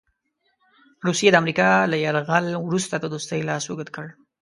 [1.07, 4.05] روسیې د امریکا له یرغل وروسته د دوستۍ لاس اوږد کړ.